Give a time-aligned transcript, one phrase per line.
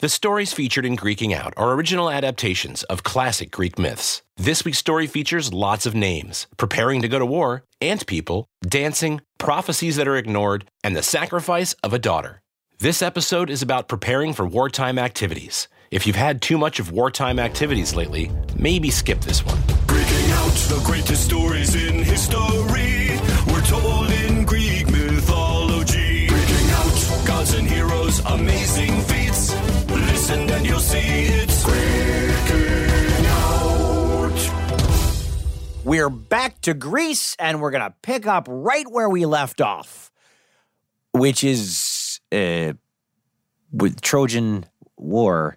[0.00, 4.20] The stories featured in Greeking Out are original adaptations of classic Greek myths.
[4.36, 9.22] This week's story features lots of names, preparing to go to war, ant people, dancing,
[9.38, 12.42] prophecies that are ignored, and the sacrifice of a daughter.
[12.78, 15.66] This episode is about preparing for wartime activities.
[15.90, 19.56] If you've had too much of wartime activities lately, maybe skip this one.
[19.86, 23.18] Greeking out the greatest stories in history.
[23.50, 26.26] We're told in Greek mythology.
[26.26, 28.95] Greeking out gods and heroes, amazing
[30.76, 34.50] you'll see it's Greeking Out.
[35.86, 40.10] We're back to Greece and we're going to pick up right where we left off,
[41.12, 42.74] which is uh,
[43.72, 44.66] with Trojan
[44.98, 45.56] War.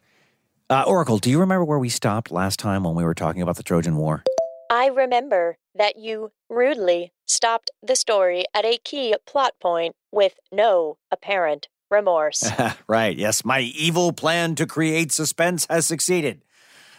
[0.69, 3.57] Uh, Oracle, do you remember where we stopped last time when we were talking about
[3.57, 4.23] the Trojan War?
[4.69, 10.97] I remember that you rudely stopped the story at a key plot point with no
[11.11, 12.49] apparent remorse.
[12.87, 16.43] right, yes, my evil plan to create suspense has succeeded.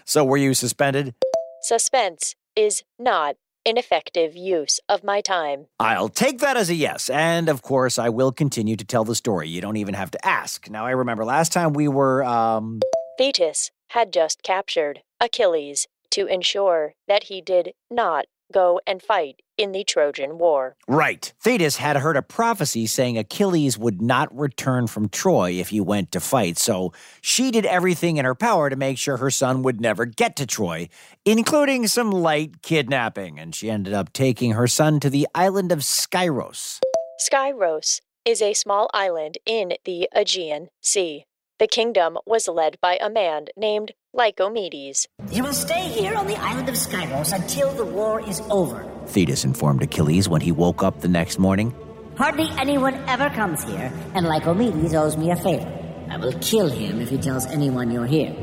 [0.05, 1.15] So, were you suspended?
[1.63, 5.67] Suspense is not an effective use of my time.
[5.79, 7.11] I'll take that as a yes.
[7.11, 9.49] And of course, I will continue to tell the story.
[9.49, 10.71] You don't even have to ask.
[10.71, 12.81] Now, I remember last time we were, um,
[13.19, 19.73] Thetis had just captured Achilles to ensure that he did not go and fight in
[19.73, 20.75] the Trojan War.
[20.89, 21.33] Right.
[21.39, 26.13] Thetis had heard a prophecy saying Achilles would not return from Troy if he went
[26.13, 29.79] to fight, so she did everything in her power to make sure her son would
[29.79, 30.89] never get to Troy,
[31.27, 35.81] including some light kidnapping, and she ended up taking her son to the island of
[35.81, 36.79] Skyros.
[37.21, 41.27] Skyros is a small island in the Aegean Sea.
[41.59, 45.07] The kingdom was led by a man named Lycomedes.
[45.31, 48.90] You will stay here on the island of Skyros until the war is over.
[49.11, 51.75] Thetis informed Achilles when he woke up the next morning.
[52.17, 55.71] Hardly anyone ever comes here, and Lycomedes owes me a favor.
[56.09, 58.35] I will kill him if he tells anyone you're here.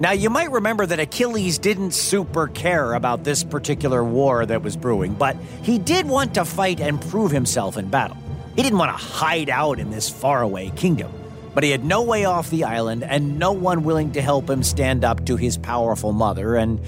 [0.00, 4.76] Now, you might remember that Achilles didn't super care about this particular war that was
[4.76, 8.16] brewing, but he did want to fight and prove himself in battle.
[8.54, 11.12] He didn't want to hide out in this faraway kingdom,
[11.52, 14.62] but he had no way off the island and no one willing to help him
[14.62, 16.54] stand up to his powerful mother.
[16.56, 16.80] And,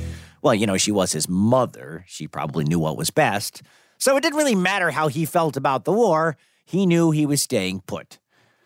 [0.42, 2.04] well, you know, she was his mother.
[2.06, 3.62] She probably knew what was best.
[3.98, 6.36] So it didn't really matter how he felt about the war.
[6.64, 8.18] He knew he was staying put.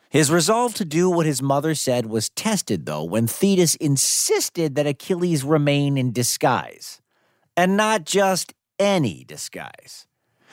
[0.09, 4.87] His resolve to do what his mother said was tested, though, when Thetis insisted that
[4.87, 7.01] Achilles remain in disguise.
[7.57, 10.07] And not just any disguise.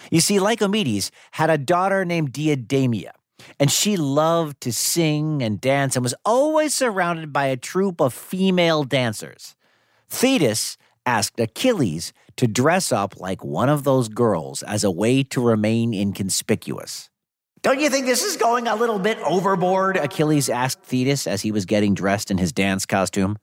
[0.09, 3.11] You see, Lycomedes had a daughter named Deidamia,
[3.59, 8.15] and she loved to sing and dance and was always surrounded by a troupe of
[8.15, 9.55] female dancers.
[10.09, 15.41] Thetis asked Achilles to dress up like one of those girls as a way to
[15.41, 17.09] remain inconspicuous.
[17.61, 19.97] Don't you think this is going a little bit overboard?
[19.97, 23.37] Achilles asked Thetis as he was getting dressed in his dance costume.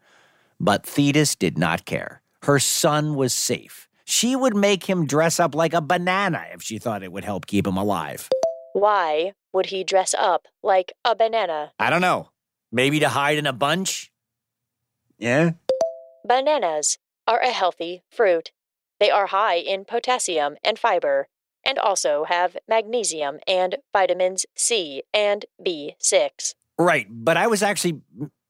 [0.59, 2.21] But Thetis did not care.
[2.43, 3.89] Her son was safe.
[4.05, 7.47] She would make him dress up like a banana if she thought it would help
[7.47, 8.29] keep him alive.
[8.73, 11.73] Why would he dress up like a banana?
[11.79, 12.31] I don't know.
[12.73, 14.11] Maybe to hide in a bunch?
[15.19, 15.53] Yeah?
[16.25, 16.99] Bananas
[17.29, 18.51] are a healthy fruit.
[18.99, 21.29] They are high in potassium and fiber,
[21.65, 26.55] and also have magnesium and vitamins C and B6.
[26.79, 28.01] Right, but I was actually.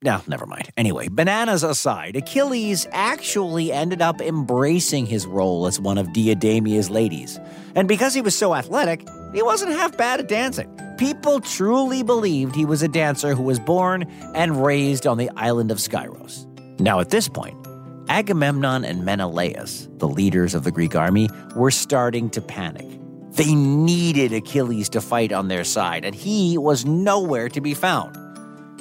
[0.01, 0.71] No, never mind.
[0.77, 7.41] Anyway, bananas aside, Achilles actually ended up embracing his role as one of Deidamia's ladies.
[7.75, 10.73] And because he was so athletic, he wasn't half bad at dancing.
[10.99, 14.05] People truly believed he was a dancer who was born
[14.37, 16.47] and raised on the island of Skyros.
[16.79, 17.57] Now, at this point,
[18.09, 22.87] Agamemnon and Menelaus, the leaders of the Greek army, were starting to panic.
[23.33, 28.17] They needed Achilles to fight on their side, and he was nowhere to be found.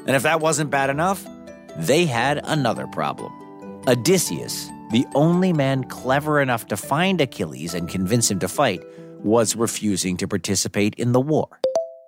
[0.08, 1.26] And if that wasn't bad enough,
[1.78, 3.34] they had another problem.
[3.88, 8.82] Odysseus, the only man clever enough to find Achilles and convince him to fight,
[9.24, 11.60] was refusing to participate in the war.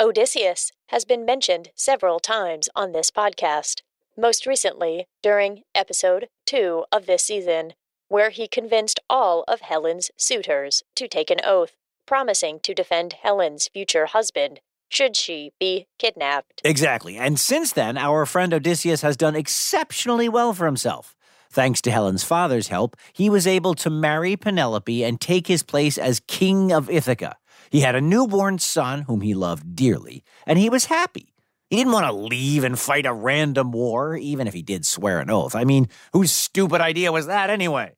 [0.01, 3.81] Odysseus has been mentioned several times on this podcast,
[4.17, 7.73] most recently during episode 2 of this season,
[8.07, 11.73] where he convinced all of Helen's suitors to take an oath,
[12.07, 14.59] promising to defend Helen's future husband
[14.89, 16.61] should she be kidnapped.
[16.65, 17.17] Exactly.
[17.17, 21.15] And since then, our friend Odysseus has done exceptionally well for himself.
[21.51, 25.99] Thanks to Helen's father's help, he was able to marry Penelope and take his place
[25.99, 27.37] as king of Ithaca.
[27.69, 31.28] He had a newborn son whom he loved dearly, and he was happy.
[31.69, 35.19] He didn't want to leave and fight a random war, even if he did swear
[35.19, 35.55] an oath.
[35.55, 37.93] I mean, whose stupid idea was that anyway?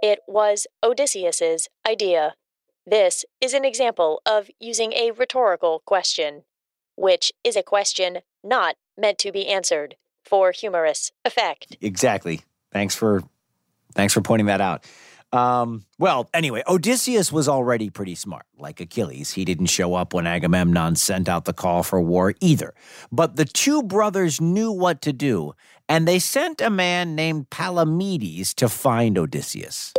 [0.00, 2.34] It was Odysseus's idea.
[2.86, 6.44] This is an example of using a rhetorical question,
[6.94, 11.76] which is a question not meant to be answered, for humorous effect.
[11.80, 12.42] Exactly.
[12.72, 13.22] Thanks for
[13.94, 14.84] thanks for pointing that out.
[15.32, 18.46] Um, well, anyway, Odysseus was already pretty smart.
[18.56, 22.74] Like Achilles, he didn't show up when Agamemnon sent out the call for war either.
[23.10, 25.54] But the two brothers knew what to do,
[25.88, 29.92] and they sent a man named Palamedes to find Odysseus.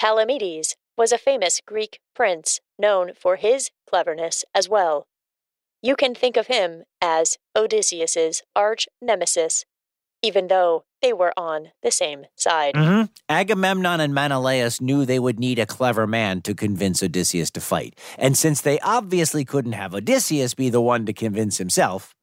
[0.00, 5.06] Palamedes was a famous Greek prince known for his cleverness as well.
[5.82, 9.64] You can think of him as Odysseus's arch nemesis,
[10.22, 12.74] even though they were on the same side.
[12.74, 13.04] Mm-hmm.
[13.28, 17.98] Agamemnon and Menelaus knew they would need a clever man to convince Odysseus to fight.
[18.18, 22.14] And since they obviously couldn't have Odysseus be the one to convince himself,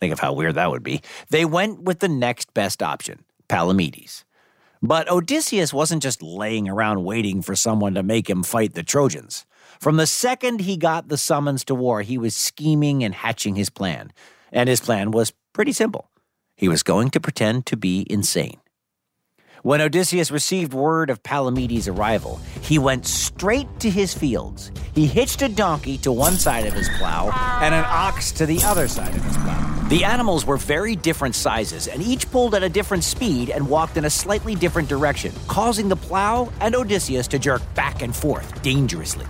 [0.00, 4.24] think of how weird that would be, they went with the next best option Palamedes.
[4.82, 9.44] But Odysseus wasn't just laying around waiting for someone to make him fight the Trojans.
[9.78, 13.68] From the second he got the summons to war, he was scheming and hatching his
[13.68, 14.12] plan.
[14.52, 16.10] And his plan was pretty simple
[16.60, 18.60] he was going to pretend to be insane.
[19.62, 24.70] When Odysseus received word of Palamedes' arrival, he went straight to his fields.
[24.94, 27.30] He hitched a donkey to one side of his plow
[27.62, 29.88] and an ox to the other side of his plow.
[29.88, 33.96] The animals were very different sizes, and each pulled at a different speed and walked
[33.96, 38.60] in a slightly different direction, causing the plow and Odysseus to jerk back and forth
[38.60, 39.26] dangerously.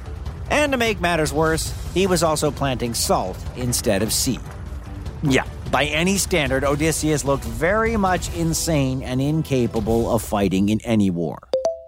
[0.50, 4.40] And to make matters worse, he was also planting salt instead of seed.
[5.22, 11.10] Yeah, by any standard, Odysseus looked very much insane and incapable of fighting in any
[11.10, 11.38] war.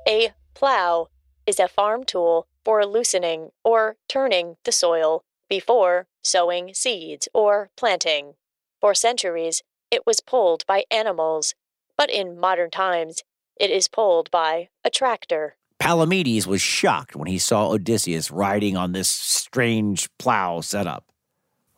[0.09, 1.09] A plow
[1.47, 8.35] is a farm tool for loosening or turning the soil before sowing seeds or planting.
[8.81, 11.55] For centuries, it was pulled by animals,
[11.97, 13.23] but in modern times,
[13.61, 15.57] it is pulled by a tractor.
[15.79, 21.12] Palamedes was shocked when he saw Odysseus riding on this strange plow setup.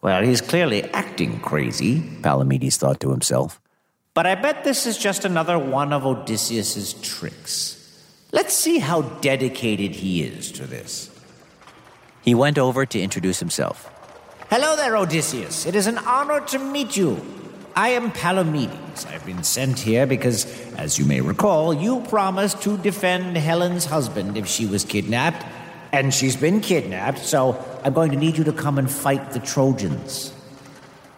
[0.04, 3.58] Well, he's clearly acting crazy, Palamedes thought to himself.
[4.12, 7.80] But I bet this is just another one of Odysseus's tricks.
[8.30, 11.10] Let's see how dedicated he is to this.
[12.20, 13.90] He went over to introduce himself.
[14.50, 15.64] Hello there, Odysseus.
[15.64, 17.18] It is an honor to meet you.
[17.74, 19.06] I am Palamedes.
[19.06, 24.36] I've been sent here because, as you may recall, you promised to defend Helen's husband
[24.36, 25.46] if she was kidnapped
[25.94, 29.38] and she's been kidnapped, so I'm going to need you to come and fight the
[29.38, 30.34] Trojans.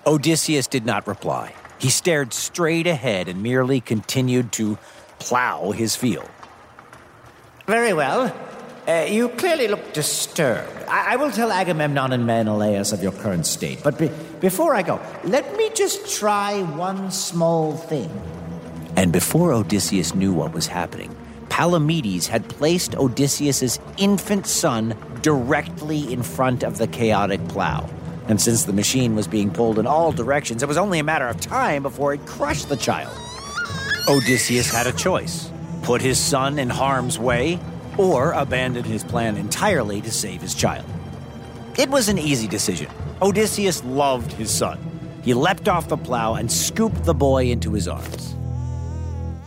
[0.06, 1.54] Odysseus did not reply.
[1.78, 4.76] He stared straight ahead and merely continued to
[5.18, 6.28] plow his field.
[7.66, 8.34] Very well.
[8.86, 10.70] Uh, you clearly look disturbed.
[10.88, 13.82] I-, I, will tell Agamemnon and Menelaus of your current state.
[13.82, 18.10] But be- before I go, let me just try one small thing.
[18.94, 21.16] And before Odysseus knew what was happening,
[21.56, 27.88] Palamedes had placed Odysseus's infant son directly in front of the chaotic plow.
[28.28, 31.26] And since the machine was being pulled in all directions, it was only a matter
[31.26, 33.16] of time before it crushed the child.
[34.06, 35.50] Odysseus had a choice
[35.82, 37.58] put his son in harm's way
[37.96, 40.84] or abandon his plan entirely to save his child.
[41.78, 42.90] It was an easy decision.
[43.22, 44.78] Odysseus loved his son.
[45.22, 48.36] He leapt off the plow and scooped the boy into his arms.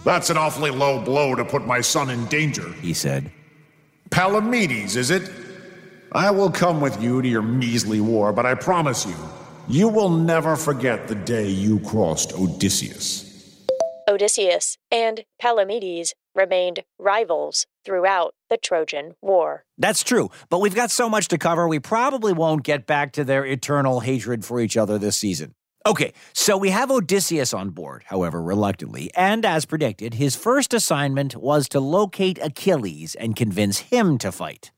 [0.04, 3.31] That's an awfully low blow to put my son in danger, he said.
[4.10, 5.30] Palamedes, is it?
[6.12, 9.16] I will come with you to your measly war, but I promise you,
[9.68, 13.25] you will never forget the day you crossed Odysseus.
[14.10, 19.65] Odysseus and Palamedes remained rivals throughout the Trojan War.
[19.77, 23.24] That's true, but we've got so much to cover, we probably won't get back to
[23.24, 25.53] their eternal hatred for each other this season.
[25.89, 31.36] Okay, so we have Odysseus on board, however, reluctantly, and as predicted, his first assignment
[31.36, 34.69] was to locate Achilles and convince him to fight.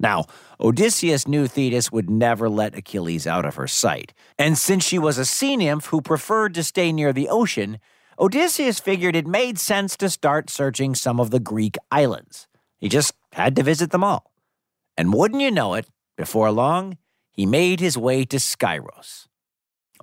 [0.00, 0.24] Now,
[0.58, 5.16] Odysseus knew Thetis would never let Achilles out of her sight, and since she was
[5.16, 7.78] a sea nymph who preferred to stay near the ocean,
[8.18, 12.48] Odysseus figured it made sense to start searching some of the Greek islands.
[12.80, 14.32] He just had to visit them all.
[14.98, 16.98] And wouldn't you know it, before long,
[17.30, 19.28] he made his way to Skyros.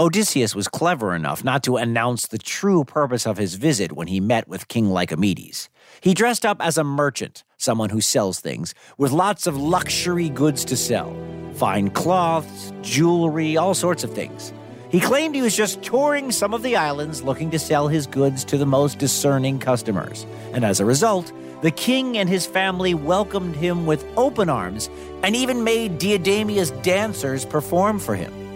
[0.01, 4.21] Odysseus was clever enough not to announce the true purpose of his visit when he
[4.21, 5.67] met with King Lycomedes.
[5.99, 10.63] He dressed up as a merchant, someone who sells things, with lots of luxury goods
[10.65, 11.13] to sell
[11.53, 14.53] fine cloths, jewelry, all sorts of things.
[14.89, 18.45] He claimed he was just touring some of the islands looking to sell his goods
[18.45, 20.25] to the most discerning customers.
[20.53, 24.89] And as a result, the king and his family welcomed him with open arms
[25.23, 28.48] and even made Deidamia's dancers perform for him.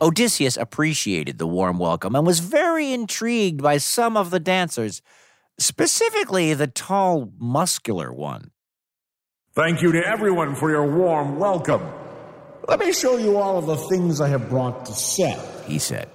[0.00, 5.02] Odysseus appreciated the warm welcome and was very intrigued by some of the dancers,
[5.58, 8.52] specifically the tall, muscular one.
[9.54, 11.82] Thank you to everyone for your warm welcome.
[12.68, 16.08] Let me show you all of the things I have brought to sell, he said.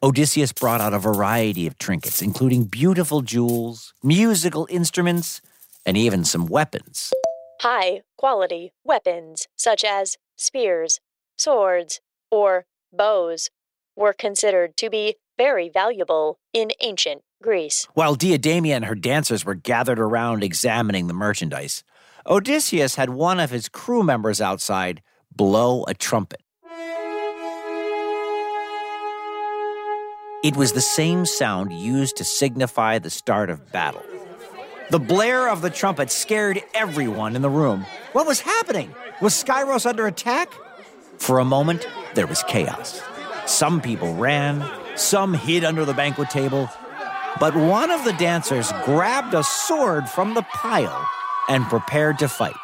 [0.00, 5.40] Odysseus brought out a variety of trinkets, including beautiful jewels, musical instruments,
[5.84, 7.12] and even some weapons.
[7.60, 11.00] High quality weapons, such as spears,
[11.36, 13.50] swords, or bows,
[13.96, 17.86] were considered to be very valuable in ancient Greece.
[17.94, 21.82] While Deidamia and her dancers were gathered around examining the merchandise,
[22.26, 25.02] Odysseus had one of his crew members outside
[25.34, 26.40] blow a trumpet.
[30.44, 34.02] It was the same sound used to signify the start of battle.
[34.90, 37.86] The blare of the trumpet scared everyone in the room.
[38.12, 38.94] What was happening?
[39.20, 40.52] Was Skyros under attack?
[41.18, 43.00] For a moment, there was chaos.
[43.46, 44.64] Some people ran,
[44.96, 46.68] some hid under the banquet table,
[47.40, 51.08] but one of the dancers grabbed a sword from the pile
[51.48, 52.54] and prepared to fight.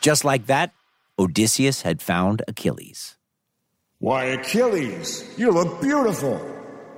[0.00, 0.72] Just like that,
[1.18, 3.16] Odysseus had found Achilles.
[3.98, 6.38] Why, Achilles, you look beautiful.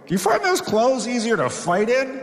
[0.07, 2.21] Do you find those clothes easier to fight in?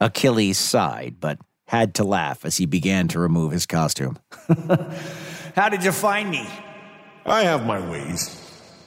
[0.00, 4.18] Achilles sighed, but had to laugh as he began to remove his costume.
[5.56, 6.46] How did you find me?
[7.26, 8.40] I have my ways.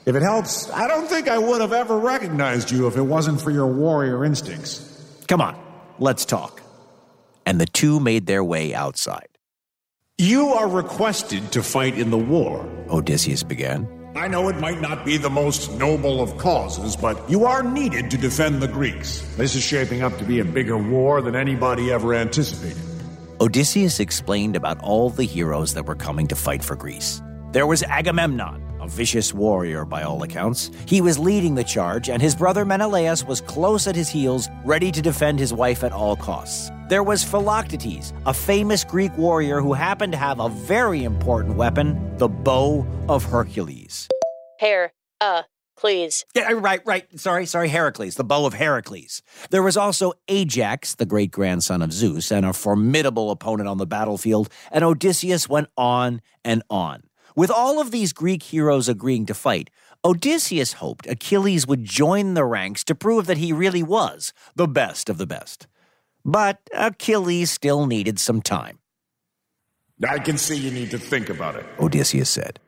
[0.05, 3.41] If it helps, I don't think I would have ever recognized you if it wasn't
[3.41, 4.83] for your warrior instincts.
[5.27, 5.59] Come on,
[5.99, 6.61] let's talk.
[7.45, 9.27] And the two made their way outside.
[10.17, 12.67] You are requested to fight in the war.
[12.89, 13.87] Odysseus began.
[14.15, 18.09] I know it might not be the most noble of causes, but you are needed
[18.11, 19.21] to defend the Greeks.
[19.35, 22.81] This is shaping up to be a bigger war than anybody ever anticipated.
[23.39, 27.21] Odysseus explained about all the heroes that were coming to fight for Greece.
[27.53, 30.69] There was Agamemnon, a vicious warrior by all accounts.
[30.85, 34.91] He was leading the charge, and his brother Menelaus was close at his heels, ready
[34.91, 36.69] to defend his wife at all costs.
[36.89, 42.17] There was Philoctetes, a famous Greek warrior who happened to have a very important weapon,
[42.17, 44.09] the bow of Hercules.
[44.59, 45.43] Hair, uh,
[45.77, 46.25] please.
[46.35, 47.07] Yeah, right, right.
[47.17, 49.21] Sorry, sorry, Heracles, the bow of Heracles.
[49.51, 53.87] There was also Ajax, the great grandson of Zeus, and a formidable opponent on the
[53.87, 57.03] battlefield, and Odysseus went on and on.
[57.37, 59.69] With all of these Greek heroes agreeing to fight,
[60.03, 65.07] Odysseus hoped Achilles would join the ranks to prove that he really was the best
[65.07, 65.67] of the best.
[66.25, 68.79] But Achilles still needed some time,
[70.09, 71.65] I can see you need to think about it.
[71.79, 72.59] Odysseus said.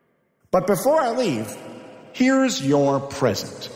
[0.52, 1.52] But before I leave,
[2.14, 3.76] here's your present.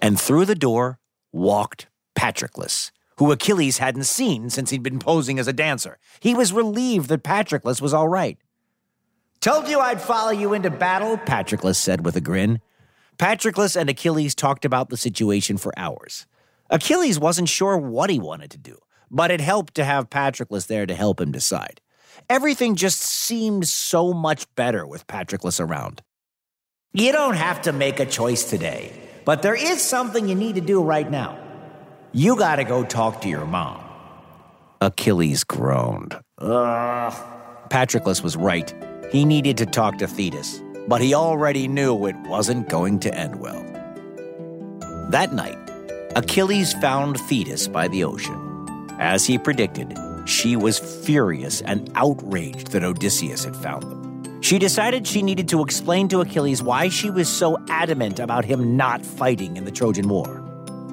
[0.00, 0.98] And through the door
[1.30, 5.98] walked Patroclus, who Achilles hadn't seen since he'd been posing as a dancer.
[6.18, 8.38] He was relieved that Patroclus was all right.
[9.42, 12.60] Told you I'd follow you into battle, Patroclus said with a grin.
[13.18, 16.26] Patroclus and Achilles talked about the situation for hours.
[16.70, 18.78] Achilles wasn't sure what he wanted to do,
[19.10, 21.80] but it helped to have Patroclus there to help him decide.
[22.30, 26.02] Everything just seemed so much better with Patroclus around.
[26.92, 28.92] You don't have to make a choice today,
[29.24, 31.36] but there is something you need to do right now.
[32.12, 33.82] You gotta go talk to your mom.
[34.80, 36.16] Achilles groaned.
[36.38, 37.12] Ugh.
[37.70, 38.72] Patroclus was right.
[39.12, 43.38] He needed to talk to Thetis, but he already knew it wasn't going to end
[43.40, 43.62] well.
[45.10, 45.58] That night,
[46.16, 48.86] Achilles found Thetis by the ocean.
[48.98, 54.40] As he predicted, she was furious and outraged that Odysseus had found them.
[54.40, 58.78] She decided she needed to explain to Achilles why she was so adamant about him
[58.78, 60.42] not fighting in the Trojan War.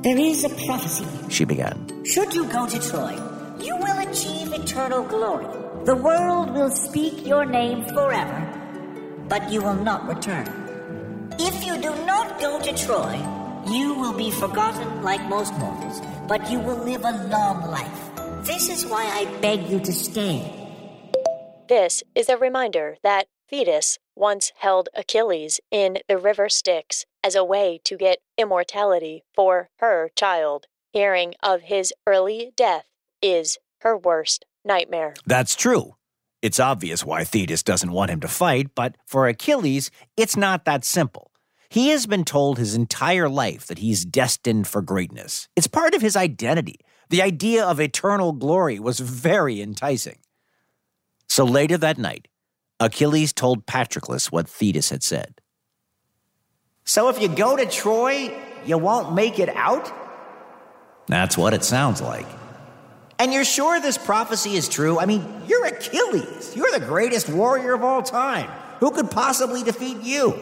[0.04, 1.06] There is a prophecy.
[1.30, 2.04] She began.
[2.04, 3.18] Should you go to Troy,
[3.62, 5.59] you will achieve eternal glory.
[5.86, 8.46] The world will speak your name forever,
[9.30, 10.46] but you will not return.
[11.40, 13.16] If you do not go to Troy,
[13.66, 18.12] you will be forgotten like most mortals, but you will live a long life.
[18.46, 20.54] This is why I beg you to stay.
[21.70, 27.46] This is a reminder that Thetis once held Achilles in the river Styx as a
[27.46, 30.68] way to get immortality for her child.
[30.92, 32.90] Hearing of his early death
[33.22, 35.14] is her worst nightmare.
[35.26, 35.96] That's true.
[36.42, 40.86] It's obvious why Thetis doesn't want him to fight, but for Achilles, it's not that
[40.86, 41.32] simple.
[41.70, 45.50] He has been told his entire life that he's destined for greatness.
[45.56, 46.80] It's part of his identity.
[47.10, 50.20] The idea of eternal glory was very enticing.
[51.28, 52.28] So later that night,
[52.80, 55.42] Achilles told Patroclus what Thetis had said.
[56.86, 58.34] So if you go to Troy,
[58.66, 59.92] you won't make it out?
[61.08, 62.26] That's what it sounds like.
[63.20, 64.98] And you're sure this prophecy is true?
[64.98, 66.56] I mean, you're Achilles.
[66.56, 68.50] You're the greatest warrior of all time.
[68.80, 70.34] Who could possibly defeat you?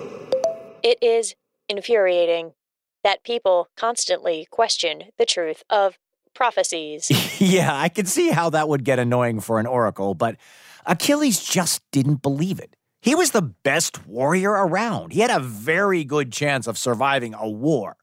[0.84, 1.34] It is
[1.68, 2.54] infuriating
[3.04, 5.98] that people constantly question the truth of
[6.36, 7.10] prophecies.
[7.42, 10.36] yeah, I can see how that would get annoying for an oracle, but
[10.86, 12.76] Achilles just didn't believe it.
[13.02, 15.14] He was the best warrior around.
[15.14, 17.98] He had a very good chance of surviving a war.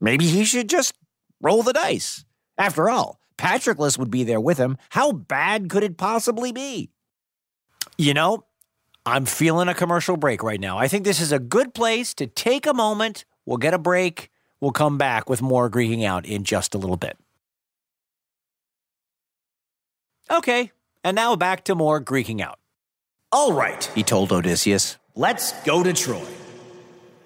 [0.00, 0.94] Maybe he should just
[1.40, 2.24] roll the dice.
[2.56, 4.78] After all, Patroclus would be there with him.
[4.90, 6.90] How bad could it possibly be?
[7.98, 8.44] You know,
[9.04, 10.78] I'm feeling a commercial break right now.
[10.78, 13.24] I think this is a good place to take a moment.
[13.44, 14.30] We'll get a break.
[14.60, 17.18] We'll come back with more Greeking Out in just a little bit.
[20.30, 20.70] Okay,
[21.02, 22.60] and now back to more Greeking Out.
[23.32, 26.24] All right, he told Odysseus, let's go to Troy.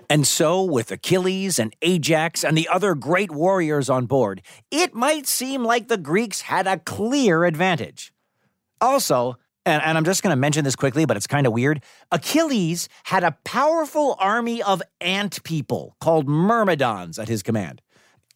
[0.08, 5.26] And so, with Achilles and Ajax and the other great warriors on board, it might
[5.26, 8.12] seem like the Greeks had a clear advantage.
[8.80, 11.82] Also, and, and I'm just going to mention this quickly, but it's kind of weird.
[12.12, 17.82] Achilles had a powerful army of ant people called Myrmidons at his command.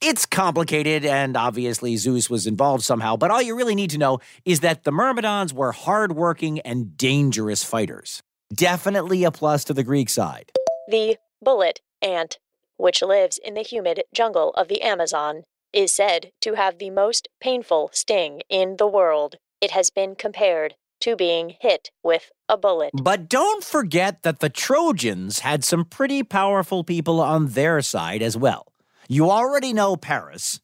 [0.02, 4.18] It's complicated, and obviously Zeus was involved somehow, but all you really need to know
[4.44, 8.22] is that the Myrmidons were hardworking and dangerous fighters.
[8.52, 10.50] Definitely a plus to the Greek side.
[10.88, 12.38] The bullet ant,
[12.76, 15.42] which lives in the humid jungle of the Amazon,
[15.72, 19.36] is said to have the most painful sting in the world.
[19.60, 22.90] It has been compared to being hit with a bullet.
[22.94, 28.36] But don't forget that the Trojans had some pretty powerful people on their side as
[28.36, 28.72] well.
[29.08, 30.60] You already know Paris.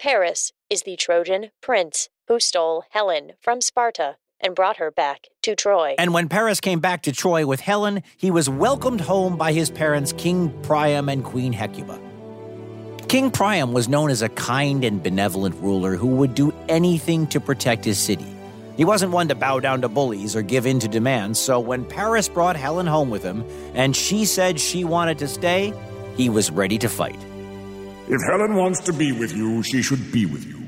[0.00, 5.56] Paris is the Trojan prince who stole Helen from Sparta and brought her back to
[5.56, 5.94] Troy.
[5.98, 9.70] And when Paris came back to Troy with Helen, he was welcomed home by his
[9.70, 12.00] parents, King Priam and Queen Hecuba.
[13.08, 17.40] King Priam was known as a kind and benevolent ruler who would do anything to
[17.40, 18.26] protect his city.
[18.76, 21.84] He wasn't one to bow down to bullies or give in to demands, so when
[21.84, 25.72] Paris brought Helen home with him and she said she wanted to stay,
[26.16, 27.18] he was ready to fight.
[28.08, 30.66] If Helen wants to be with you, she should be with you.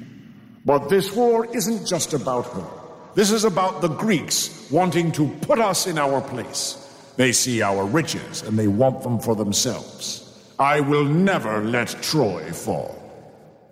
[0.64, 2.77] But this war isn't just about her.
[3.18, 6.88] This is about the Greeks wanting to put us in our place.
[7.16, 10.40] They see our riches and they want them for themselves.
[10.56, 12.94] I will never let Troy fall.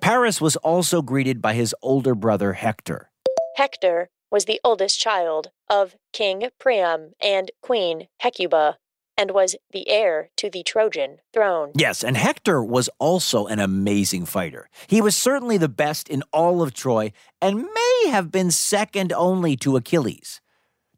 [0.00, 3.12] Paris was also greeted by his older brother Hector.
[3.55, 8.79] Hector was the oldest child of King Priam and Queen Hecuba
[9.16, 11.72] and was the heir to the Trojan throne.
[11.74, 14.68] Yes, and Hector was also an amazing fighter.
[14.87, 19.57] He was certainly the best in all of Troy and may have been second only
[19.57, 20.40] to Achilles.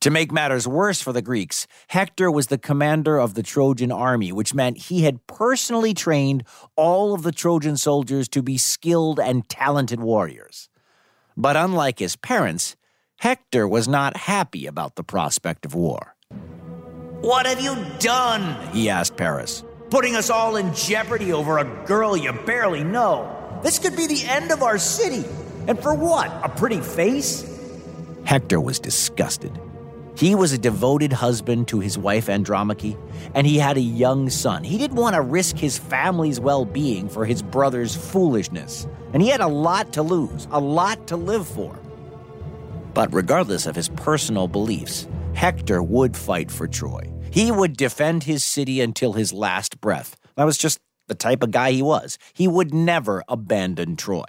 [0.02, 4.30] To make matters worse for the Greeks, Hector was the commander of the Trojan army,
[4.30, 6.44] which meant he had personally trained
[6.76, 10.68] all of the Trojan soldiers to be skilled and talented warriors.
[11.36, 12.76] But unlike his parents,
[13.18, 16.14] Hector was not happy about the prospect of war.
[17.20, 18.68] What have you done?
[18.72, 19.64] he asked Paris.
[19.90, 23.60] Putting us all in jeopardy over a girl you barely know.
[23.62, 25.24] This could be the end of our city.
[25.66, 26.30] And for what?
[26.44, 27.44] A pretty face?
[28.24, 29.50] Hector was disgusted.
[30.16, 32.96] He was a devoted husband to his wife Andromache,
[33.34, 34.62] and he had a young son.
[34.62, 38.86] He didn't want to risk his family's well being for his brother's foolishness.
[39.12, 41.78] And he had a lot to lose, a lot to live for.
[42.94, 47.12] But regardless of his personal beliefs, Hector would fight for Troy.
[47.30, 50.16] He would defend his city until his last breath.
[50.34, 52.18] That was just the type of guy he was.
[52.34, 54.24] He would never abandon Troy.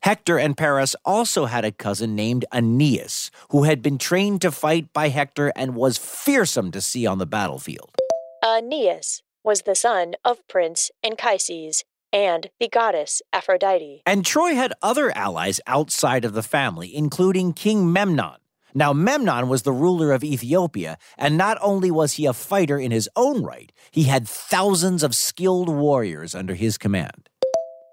[0.00, 4.90] Hector and Paris also had a cousin named Aeneas, who had been trained to fight
[4.94, 7.94] by Hector and was fearsome to see on the battlefield.
[8.42, 14.00] Aeneas was the son of Prince Anchises and the goddess Aphrodite.
[14.06, 18.36] And Troy had other allies outside of the family, including King Memnon.
[18.74, 22.90] Now, Memnon was the ruler of Ethiopia, and not only was he a fighter in
[22.90, 27.28] his own right, he had thousands of skilled warriors under his command.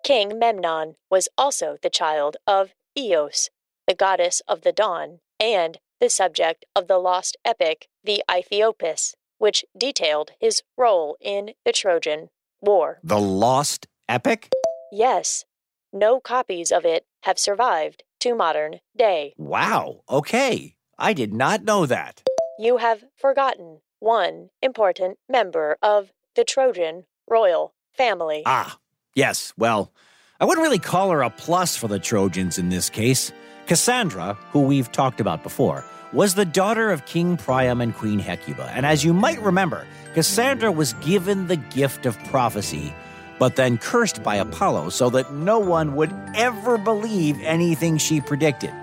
[0.03, 3.49] King Memnon was also the child of Eos,
[3.87, 9.65] the goddess of the dawn, and the subject of the lost epic, the Aethiopis, which
[9.77, 12.29] detailed his role in the Trojan
[12.61, 12.99] War.
[13.03, 14.49] The Lost Epic?
[14.91, 15.45] Yes,
[15.91, 19.33] no copies of it have survived to modern day.
[19.37, 20.75] Wow, okay.
[20.97, 22.23] I did not know that.
[22.59, 28.43] You have forgotten one important member of the Trojan royal family.
[28.45, 28.77] Ah,
[29.15, 29.93] yes, well,
[30.39, 33.31] I wouldn't really call her a plus for the Trojans in this case.
[33.67, 38.71] Cassandra, who we've talked about before, was the daughter of King Priam and Queen Hecuba.
[38.73, 42.93] And as you might remember, Cassandra was given the gift of prophecy,
[43.39, 48.73] but then cursed by Apollo so that no one would ever believe anything she predicted.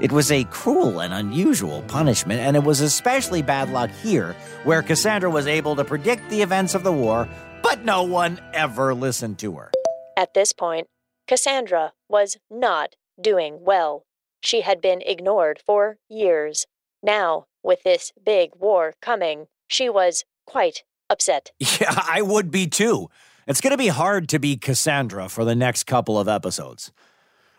[0.00, 4.82] It was a cruel and unusual punishment, and it was especially bad luck here, where
[4.82, 7.28] Cassandra was able to predict the events of the war,
[7.62, 9.70] but no one ever listened to her.
[10.16, 10.86] At this point,
[11.26, 14.04] Cassandra was not doing well.
[14.40, 16.66] She had been ignored for years.
[17.02, 21.50] Now, with this big war coming, she was quite upset.
[21.80, 23.10] Yeah, I would be too.
[23.48, 26.92] It's going to be hard to be Cassandra for the next couple of episodes.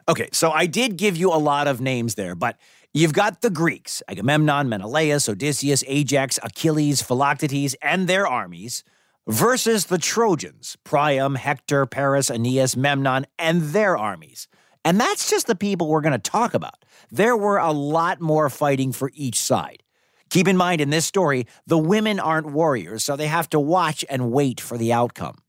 [0.08, 2.60] Okay, so I did give you a lot of names there, but
[2.94, 8.84] you've got the Greeks Agamemnon, Menelaus, Odysseus, Ajax, Achilles, Philoctetes, and their armies
[9.28, 14.48] versus the Trojans Priam, Hector, Paris, Aeneas, Memnon, and their armies.
[14.86, 16.86] And that's just the people we're going to talk about.
[17.10, 19.82] There were a lot more fighting for each side.
[20.30, 24.06] Keep in mind, in this story, the women aren't warriors, so they have to watch
[24.08, 25.40] and wait for the outcome.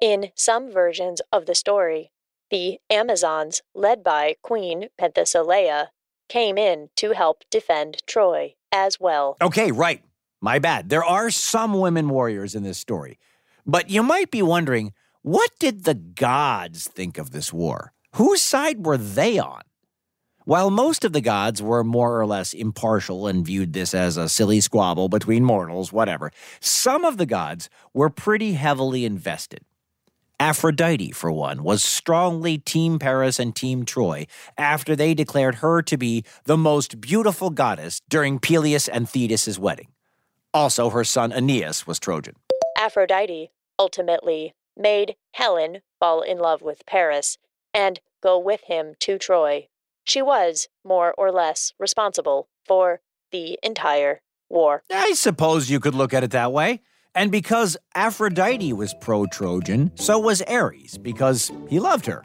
[0.00, 2.10] In some versions of the story,
[2.50, 5.88] the Amazons, led by Queen Penthesilea,
[6.28, 9.36] came in to help defend Troy as well.
[9.40, 10.02] Okay, right.
[10.40, 10.88] My bad.
[10.88, 13.18] There are some women warriors in this story.
[13.64, 17.94] But you might be wondering what did the gods think of this war?
[18.16, 19.62] Whose side were they on?
[20.44, 24.28] While most of the gods were more or less impartial and viewed this as a
[24.28, 26.30] silly squabble between mortals, whatever,
[26.60, 29.64] some of the gods were pretty heavily invested.
[30.40, 34.26] Aphrodite, for one, was strongly Team Paris and Team Troy
[34.58, 39.88] after they declared her to be the most beautiful goddess during Peleus and Thetis' wedding.
[40.52, 42.34] Also, her son Aeneas was Trojan.
[42.76, 47.38] Aphrodite ultimately made Helen fall in love with Paris
[47.72, 49.68] and go with him to Troy.
[50.04, 54.82] She was, more or less, responsible for the entire war.
[54.92, 56.80] I suppose you could look at it that way.
[57.14, 62.22] And because Aphrodite was pro Trojan, so was Ares, because he loved her.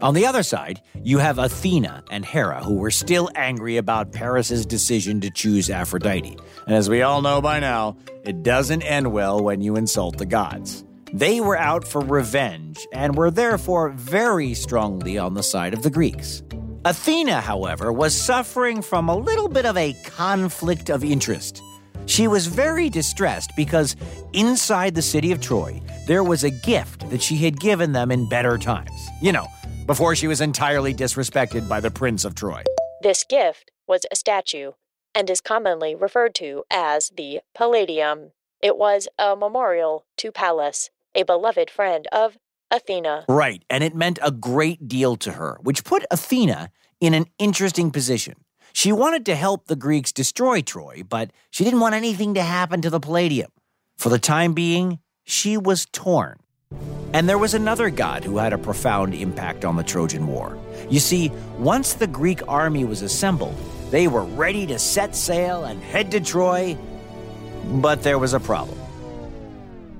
[0.00, 4.66] On the other side, you have Athena and Hera, who were still angry about Paris's
[4.66, 6.36] decision to choose Aphrodite.
[6.66, 10.26] And as we all know by now, it doesn't end well when you insult the
[10.26, 10.84] gods.
[11.12, 15.90] They were out for revenge and were therefore very strongly on the side of the
[15.90, 16.42] Greeks.
[16.84, 21.62] Athena, however, was suffering from a little bit of a conflict of interest.
[22.06, 23.96] She was very distressed because
[24.32, 28.28] inside the city of Troy, there was a gift that she had given them in
[28.28, 29.08] better times.
[29.20, 29.46] You know,
[29.86, 32.62] before she was entirely disrespected by the Prince of Troy.
[33.02, 34.72] This gift was a statue
[35.14, 38.32] and is commonly referred to as the Palladium.
[38.62, 42.38] It was a memorial to Pallas, a beloved friend of
[42.70, 43.24] Athena.
[43.28, 47.90] Right, and it meant a great deal to her, which put Athena in an interesting
[47.90, 48.34] position.
[48.76, 52.82] She wanted to help the Greeks destroy Troy, but she didn't want anything to happen
[52.82, 53.50] to the Palladium.
[53.96, 56.40] For the time being, she was torn.
[57.14, 60.58] And there was another god who had a profound impact on the Trojan War.
[60.90, 63.56] You see, once the Greek army was assembled,
[63.90, 66.76] they were ready to set sail and head to Troy,
[67.80, 68.78] but there was a problem.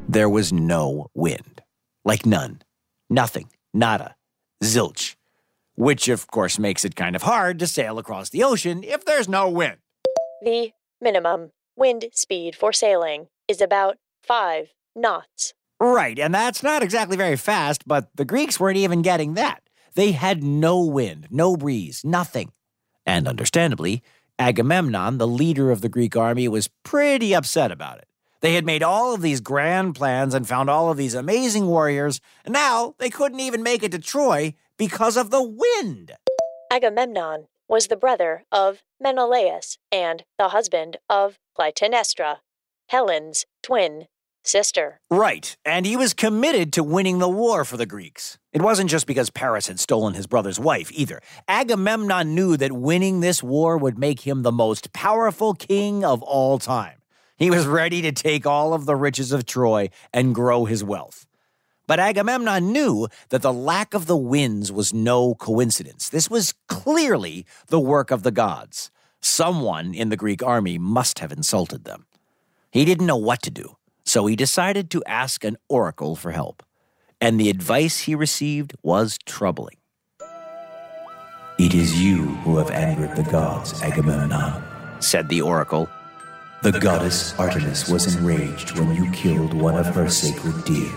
[0.07, 1.62] There was no wind.
[2.05, 2.61] Like none.
[3.09, 3.49] Nothing.
[3.73, 4.17] Nada.
[4.62, 5.15] Zilch.
[5.77, 9.29] Which, of course, makes it kind of hard to sail across the ocean if there's
[9.29, 9.77] no wind.
[10.43, 15.55] The minimum wind speed for sailing is about five knots.
[15.79, 19.62] Right, and that's not exactly very fast, but the Greeks weren't even getting that.
[19.95, 22.53] They had no wind, no breeze, nothing.
[23.05, 24.03] And understandably,
[24.39, 28.09] Agamemnon, the leader of the Greek army, was pretty upset about it.
[28.41, 32.21] They had made all of these grand plans and found all of these amazing warriors,
[32.45, 36.12] and now they couldn't even make it to Troy because of the wind.
[36.71, 42.39] Agamemnon was the brother of Menelaus and the husband of Clytemnestra,
[42.89, 44.07] Helen's twin
[44.47, 45.01] sister.
[45.11, 48.39] Right, and he was committed to winning the war for the Greeks.
[48.53, 51.21] It wasn't just because Paris had stolen his brother's wife either.
[51.49, 56.59] Agamemnon knew that winning this war would make him the most powerful king of all
[56.59, 57.03] time.
[57.37, 61.26] He was ready to take all of the riches of Troy and grow his wealth.
[61.87, 66.09] But Agamemnon knew that the lack of the winds was no coincidence.
[66.09, 68.90] This was clearly the work of the gods.
[69.20, 72.07] Someone in the Greek army must have insulted them.
[72.70, 76.62] He didn't know what to do, so he decided to ask an oracle for help.
[77.20, 79.77] And the advice he received was troubling.
[81.59, 84.62] It is you who have angered the gods, Agamemnon,
[85.01, 85.88] said the oracle.
[86.62, 90.92] The goddess Artemis was enraged when you killed one of her sacred deer.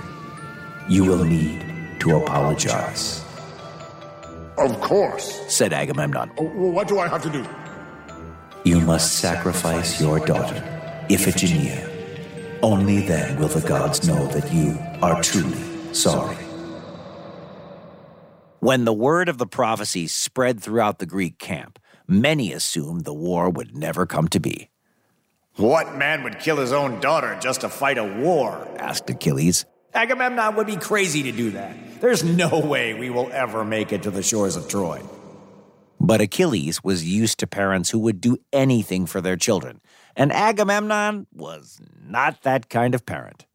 [0.90, 1.66] You will need
[2.00, 3.24] to apologize.
[4.58, 5.40] Of course.
[5.48, 6.32] said Agamemnon.
[6.38, 7.46] Oh, What do I have to do?
[8.66, 10.62] You must sacrifice your daughter,
[11.10, 11.88] Iphigenia.
[12.62, 16.36] Only then will the gods know that you are truly sorry.
[18.60, 23.50] When the word of the prophecy spread throughout the Greek camp, many assumed the war
[23.50, 24.70] would never come to be.
[25.56, 28.68] What man would kill his own daughter just to fight a war?
[28.78, 29.66] asked Achilles.
[29.94, 32.02] Agamemnon would be crazy to do that.
[32.02, 35.02] There's no way we will ever make it to the shores of Troy.
[36.00, 39.82] But Achilles was used to parents who would do anything for their children,
[40.16, 43.46] and Agamemnon was not that kind of parent.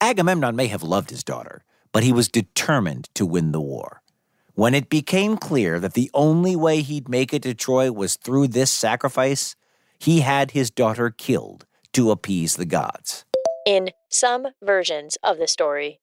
[0.00, 4.02] Agamemnon may have loved his daughter, but he was determined to win the war.
[4.54, 8.48] When it became clear that the only way he'd make it to Troy was through
[8.48, 9.54] this sacrifice,
[9.98, 13.26] he had his daughter killed to appease the gods.
[13.66, 16.00] In some versions of the story,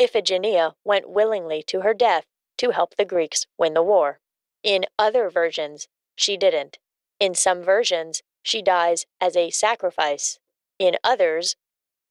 [0.00, 2.24] Iphigenia went willingly to her death
[2.58, 4.20] to help the Greeks win the war.
[4.62, 6.78] In other versions, she didn't.
[7.20, 10.38] In some versions, she dies as a sacrifice.
[10.78, 11.56] In others,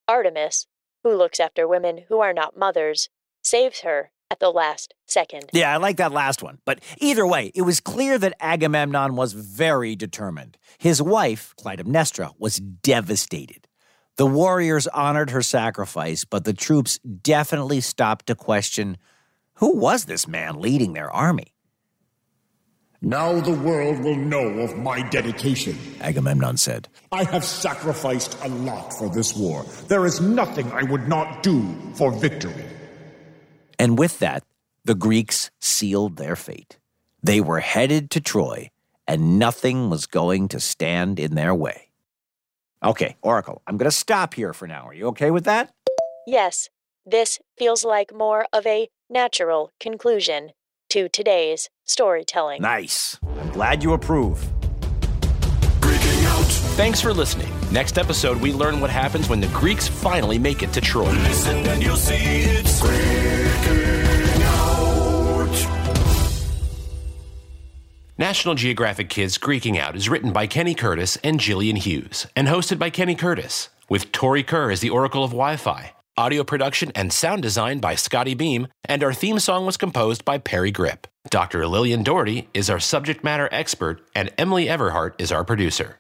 [0.08, 0.68] Artemis,
[1.04, 3.10] who looks after women who are not mothers,
[3.44, 5.50] saves her at the last second.
[5.54, 6.60] Yeah, I like that last one.
[6.66, 10.58] But either way, it was clear that Agamemnon was very determined.
[10.80, 13.68] His wife, Clytemnestra, was devastated.
[14.16, 18.98] The warriors honored her sacrifice, but the troops definitely stopped to question
[19.56, 21.54] who was this man leading their army?
[23.02, 26.88] Now the world will know of my dedication, Agamemnon said.
[27.12, 29.66] I have sacrificed a lot for this war.
[29.88, 32.66] There is nothing I would not do for victory.
[33.78, 34.44] And with that,
[34.86, 36.78] the Greeks sealed their fate.
[37.22, 38.70] They were headed to Troy,
[39.08, 41.90] and nothing was going to stand in their way.
[42.84, 44.86] Okay, Oracle, I'm going to stop here for now.
[44.88, 45.72] Are you okay with that?
[46.28, 46.70] Yes,
[47.06, 50.52] this feels like more of a natural conclusion
[50.90, 52.62] to today's storytelling.
[52.62, 53.18] Nice.
[53.40, 54.46] I'm glad you approve.
[55.80, 56.46] Greeking out.
[56.76, 57.50] Thanks for listening.
[57.72, 61.10] Next episode, we learn what happens when the Greeks finally make it to Troy.
[68.18, 72.78] National Geographic Kids Greeking Out is written by Kenny Curtis and Jillian Hughes and hosted
[72.78, 75.94] by Kenny Curtis, with Tori Kerr as the Oracle of Wi Fi.
[76.16, 80.38] Audio production and sound design by Scotty Beam, and our theme song was composed by
[80.38, 81.06] Parry Gripp.
[81.32, 81.66] Dr.
[81.68, 85.98] Lillian Doherty is our subject matter expert, and Emily Everhart is our producer.